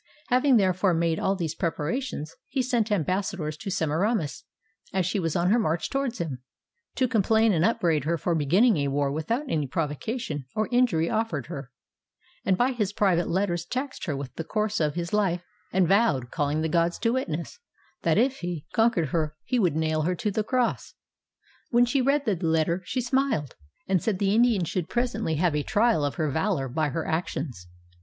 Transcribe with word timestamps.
Having 0.29 0.57
therefore 0.57 0.95
made 0.95 1.19
all 1.19 1.35
these 1.35 1.53
preparations, 1.53 2.35
he 2.47 2.63
sent 2.63 2.91
ambassadors 2.91 3.55
to 3.57 3.69
Semiramis 3.69 4.45
(as 4.91 5.05
she 5.05 5.19
was 5.19 5.35
on 5.35 5.51
her 5.51 5.59
march 5.59 5.91
towards 5.91 6.17
him), 6.17 6.41
to 6.95 7.07
complain 7.07 7.53
and 7.53 7.63
upbraid 7.63 8.03
her 8.05 8.17
for 8.17 8.33
beginning 8.33 8.77
a 8.77 8.87
war 8.87 9.11
without 9.11 9.43
any 9.47 9.67
provocation 9.67 10.45
or 10.55 10.67
injury 10.71 11.07
offered 11.07 11.45
her; 11.45 11.69
and 12.43 12.57
by 12.57 12.71
his 12.71 12.93
private 12.93 13.27
letters 13.29 13.63
taxed 13.63 14.05
her 14.05 14.17
with 14.17 14.31
her 14.35 14.43
course 14.43 14.79
of 14.79 14.97
life, 15.13 15.43
and 15.71 15.87
vowed 15.87 16.31
(calling 16.31 16.61
the 16.63 16.67
gods 16.67 16.97
to 16.97 17.11
witness) 17.13 17.59
that 18.01 18.17
if 18.17 18.37
he 18.39 18.65
conquered 18.73 19.09
her 19.09 19.35
he 19.45 19.59
would 19.59 19.75
nail 19.75 20.01
her 20.01 20.15
to 20.15 20.31
the 20.31 20.43
cross. 20.43 20.95
When 21.69 21.85
she 21.85 22.01
read 22.01 22.25
the 22.25 22.33
letter, 22.35 22.81
she 22.85 23.01
smiled, 23.01 23.53
and 23.87 24.01
said 24.01 24.17
the 24.17 24.33
Indian 24.33 24.65
should 24.65 24.89
presently 24.89 25.35
have 25.35 25.55
a 25.55 25.61
trial 25.61 26.03
of 26.03 26.15
her 26.15 26.31
valor 26.31 26.67
by 26.67 26.89
her 26.89 27.05
actions. 27.05 27.67